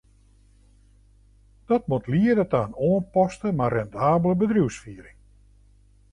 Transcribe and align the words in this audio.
Dat 1.69 1.83
moat 1.89 2.07
liede 2.13 2.45
ta 2.51 2.61
in 2.67 2.77
oanpaste, 2.87 3.47
mar 3.57 3.73
rendabele 3.77 4.35
bedriuwsfiering. 4.43 5.17